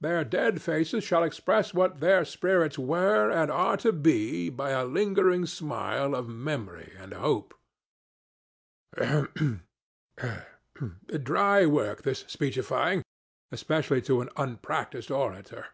Their 0.00 0.24
dead 0.24 0.62
faces 0.62 1.04
shall 1.04 1.22
express 1.22 1.74
what 1.74 2.00
their 2.00 2.24
spirits 2.24 2.78
were 2.78 3.30
and 3.30 3.50
are 3.50 3.76
to 3.76 3.92
be 3.92 4.48
by 4.48 4.70
a 4.70 4.86
lingering 4.86 5.44
smile 5.44 6.14
of 6.14 6.26
memory 6.26 6.94
and 6.98 7.12
hope. 7.12 7.52
Ahem! 8.96 9.64
Dry 11.22 11.66
work, 11.66 12.00
this 12.00 12.24
speechifying, 12.28 13.02
especially 13.52 14.00
to 14.00 14.22
an 14.22 14.30
unpractised 14.38 15.10
orator. 15.10 15.66